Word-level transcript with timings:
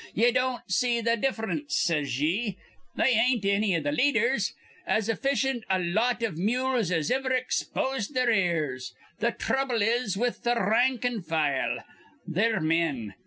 "Ye 0.15 0.31
don't 0.31 0.63
see 0.67 0.99
th' 0.99 1.21
diff'rence, 1.21 1.73
says 1.77 2.19
ye. 2.19 2.57
They 2.95 3.09
ain't 3.11 3.45
anny 3.45 3.77
i' 3.77 3.79
th' 3.81 3.93
leaders. 3.95 4.53
As 4.87 5.07
efficient 5.07 5.63
a 5.69 5.77
lot 5.77 6.23
iv 6.23 6.39
mules 6.39 6.89
as 6.89 7.11
iver 7.11 7.31
exposed 7.31 8.15
their 8.15 8.31
ears. 8.31 8.95
Th' 9.19 9.37
throuble 9.37 9.83
is 9.83 10.17
with 10.17 10.41
th' 10.41 10.57
rank 10.57 11.05
an' 11.05 11.21
file. 11.21 11.83
They're 12.25 12.59
men. 12.59 13.13